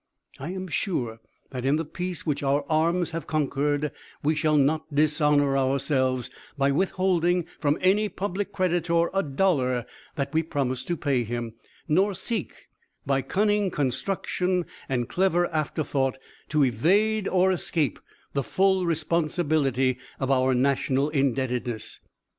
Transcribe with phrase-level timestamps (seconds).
[0.39, 1.19] I am sure
[1.51, 3.91] that in the peace which our arms have conquered,
[4.23, 9.85] we shall not dishonor ourselves by withholding from any public creditor a dollar
[10.15, 11.53] that we promised to pay him,
[11.87, 12.65] nor seek,
[13.05, 16.17] by cunning construction and clever afterthought,
[16.49, 17.99] to evade or escape
[18.33, 21.99] the full responsibility of our national indebtedness.